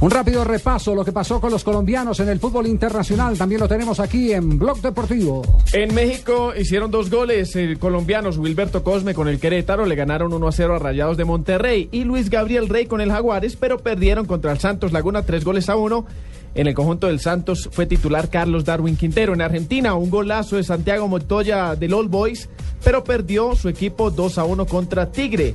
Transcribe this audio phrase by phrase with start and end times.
[0.00, 3.36] Un rápido repaso lo que pasó con los colombianos en el fútbol internacional.
[3.36, 5.42] También lo tenemos aquí en Blog Deportivo.
[5.74, 10.48] En México hicieron dos goles el colombianos Wilberto Cosme con el Querétaro, le ganaron 1
[10.48, 14.24] a 0 a Rayados de Monterrey y Luis Gabriel Rey con el Jaguares, pero perdieron
[14.24, 16.06] contra el Santos Laguna tres goles a uno.
[16.54, 19.34] En el conjunto del Santos fue titular Carlos Darwin Quintero.
[19.34, 22.48] En Argentina, un golazo de Santiago Montoya del All Boys,
[22.82, 25.54] pero perdió su equipo 2 a 1 contra Tigre.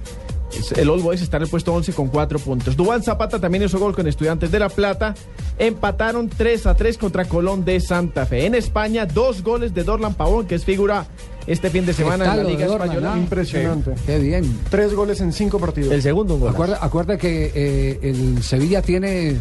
[0.77, 2.75] El All Boys está en el puesto 11 con 4 puntos.
[2.77, 5.13] Dubán Zapata también hizo gol con Estudiantes de La Plata.
[5.57, 8.45] Empataron 3 a 3 contra Colón de Santa Fe.
[8.45, 11.05] En España, dos goles de Dorlan Pavón, que es figura
[11.47, 13.13] este fin de semana en la Liga Dorlan, Española.
[13.13, 13.17] ah?
[13.17, 13.91] Impresionante.
[14.05, 14.59] Qué bien.
[14.69, 15.91] Tres goles en cinco partidos.
[15.93, 16.49] El segundo un gol.
[16.49, 19.29] Acuerda, acuerda que eh, el Sevilla tiene.
[19.29, 19.37] eh,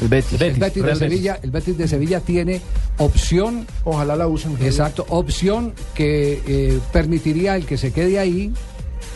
[0.00, 0.40] El Betis.
[0.40, 0.96] el Betis de.
[0.96, 2.60] Sevilla, el Betis de Sevilla tiene
[2.98, 4.56] opción, Ojalá la usen.
[4.62, 8.52] exacto, opción que eh, permitiría el que se quede ahí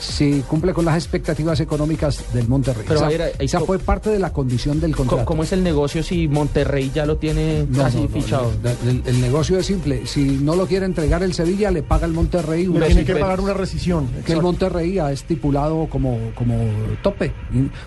[0.05, 2.85] si cumple con las expectativas económicas del Monterrey.
[2.87, 5.27] Pero, esa, esa fue parte de la condición del ¿Cómo, contrato.
[5.27, 8.53] cómo es el negocio si Monterrey ya lo tiene No, casi no, no, fichado?
[8.87, 10.07] el, el negocio es simple.
[10.07, 13.17] Si no lo quiere entregar el Sevilla, le paga el Monterrey Le una tiene que
[13.17, 14.09] pagar una rescisión.
[14.25, 14.43] que el.
[14.43, 16.57] Monterrey ha estipulado como, como
[17.03, 17.33] tope.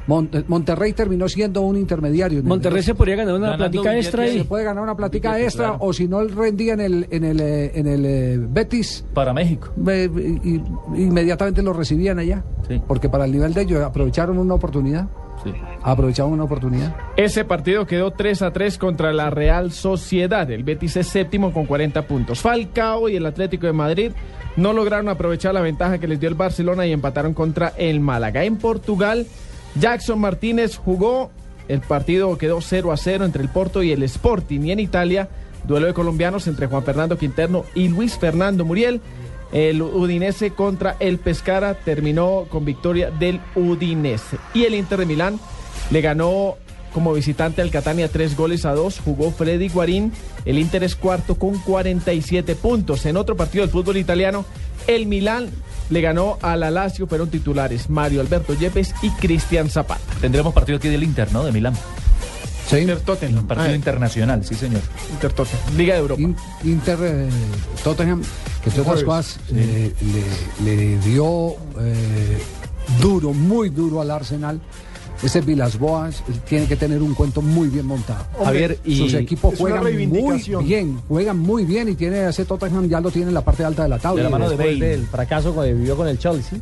[0.07, 2.41] Mon- Monterrey terminó siendo un intermediario.
[2.43, 4.43] Monterrey se podría ganar una plática extra se ahí.
[4.43, 7.71] puede ganar una plática extra o si no él rendía en el en el eh,
[7.75, 9.69] en el eh, Betis Para México.
[9.87, 10.09] eh,
[10.43, 10.61] y- y-
[11.03, 11.73] inmediatamente lo
[12.19, 12.81] allá Sí.
[12.87, 15.07] porque para el nivel de ellos aprovecharon una oportunidad
[15.43, 15.53] Sí.
[15.83, 20.49] aprovecharon una oportunidad Ese partido quedó 3 a 3 contra la Real Sociedad.
[20.49, 22.41] El Betis es séptimo con 40 puntos.
[22.41, 24.11] Falcao y el Atlético de Madrid
[24.55, 28.43] no lograron aprovechar la ventaja que les dio el Barcelona y empataron contra el Málaga.
[28.43, 29.27] En Portugal,
[29.79, 31.29] Jackson Martínez jugó.
[31.67, 34.61] El partido quedó 0 a 0 entre el Porto y el Sporting.
[34.61, 35.29] Y en Italia,
[35.67, 39.01] duelo de colombianos entre Juan Fernando Quinterno y Luis Fernando Muriel.
[39.51, 44.37] El Udinese contra el Pescara terminó con victoria del Udinese.
[44.53, 45.39] Y el Inter de Milán
[45.89, 46.55] le ganó
[46.93, 48.99] como visitante al Catania tres goles a dos.
[49.03, 50.11] Jugó Freddy Guarín.
[50.45, 53.05] El Inter es cuarto con 47 puntos.
[53.05, 54.45] En otro partido del fútbol italiano,
[54.87, 55.49] el Milán
[55.89, 60.01] le ganó a la Lazio, fueron titulares Mario Alberto Yepes y Cristian Zapata.
[60.19, 61.43] Tendremos partido aquí del Inter, ¿no?
[61.45, 61.73] De Milán.
[62.69, 63.39] sí Inter Tottenham.
[63.39, 64.81] Un partido Ah, internacional, sí, señor.
[65.13, 65.77] Inter Tottenham.
[65.77, 66.21] Liga de Europa.
[66.21, 66.35] In-
[66.65, 67.29] Inter eh,
[67.83, 68.21] Tottenham
[68.71, 69.93] que entre otras cosas eh,
[70.63, 72.37] le, le dio eh,
[73.01, 74.59] duro muy duro al Arsenal
[75.23, 79.55] ese Vilas Boas tiene que tener un cuento muy bien montado Javier, y sus equipos
[79.57, 80.07] juegan muy
[80.63, 83.83] bien, juegan muy bien y tiene ese Tottenham ya lo tiene en la parte alta
[83.83, 84.23] de la tabla.
[84.23, 84.89] De la mano de Después Bale.
[84.91, 86.59] del fracaso que vivió con el Chelsea.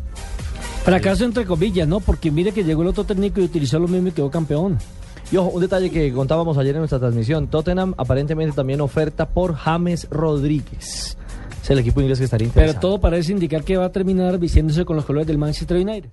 [0.84, 2.00] Fracaso entre comillas, ¿no?
[2.00, 4.78] Porque mire que llegó el otro técnico y utilizó lo mismo y quedó campeón.
[5.32, 7.48] Y ojo, un detalle que contábamos ayer en nuestra transmisión.
[7.48, 11.18] Tottenham aparentemente también oferta por James Rodríguez.
[11.66, 12.80] Es el equipo inglés que estaría Pero interesado.
[12.80, 16.12] todo parece indicar que va a terminar vistiéndose con los colores del Manchester United.